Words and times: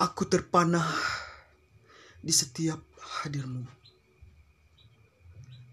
Aku 0.00 0.24
terpanah 0.24 0.88
di 2.24 2.32
setiap 2.32 2.80
hadirmu. 3.20 3.68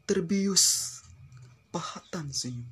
Terbius 0.04 1.00
pahatan 1.72 2.36
senyum. 2.36 2.68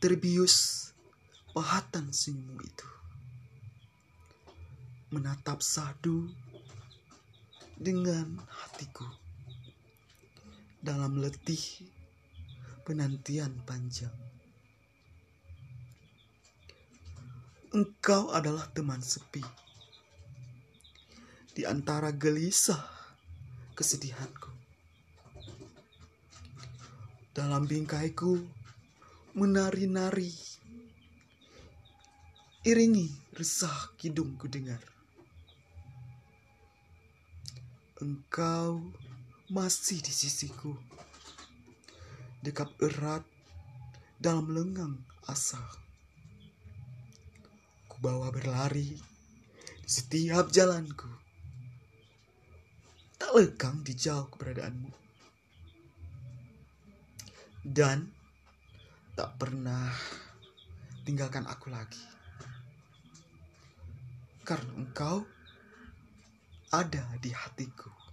Terbius 0.00 0.88
pahatan 1.52 2.08
senyummu 2.16 2.64
itu. 2.64 2.88
Menatap 5.12 5.60
sadu 5.60 6.32
dengan 7.76 8.40
hatiku 8.48 9.04
dalam 10.80 11.20
letih 11.20 11.60
penantian 12.88 13.52
panjang. 13.68 14.29
Engkau 17.70 18.34
adalah 18.34 18.66
teman 18.74 18.98
sepi 18.98 19.46
di 21.54 21.62
antara 21.62 22.10
gelisah 22.10 22.82
kesedihanku. 23.78 24.50
Dalam 27.30 27.70
bingkaiku 27.70 28.42
menari-nari, 29.38 30.34
iringi 32.66 33.38
resah 33.38 33.94
kidungku 33.94 34.50
dengar. 34.50 34.82
Engkau 38.02 38.82
masih 39.46 40.02
di 40.02 40.10
sisiku, 40.10 40.74
dekat 42.42 42.74
erat 42.82 43.22
dalam 44.18 44.50
lengang 44.50 44.98
asa 45.30 45.62
bawa 48.00 48.32
berlari 48.32 48.96
di 48.96 49.88
setiap 49.90 50.48
jalanku. 50.48 51.12
Tak 53.20 53.36
lekang 53.36 53.84
di 53.84 53.92
jauh 53.92 54.24
keberadaanmu. 54.32 54.88
Dan 57.60 58.08
tak 59.12 59.36
pernah 59.36 59.92
tinggalkan 61.04 61.44
aku 61.44 61.68
lagi. 61.68 62.00
Karena 64.48 64.72
engkau 64.80 65.20
ada 66.72 67.04
di 67.20 67.28
hatiku. 67.36 68.09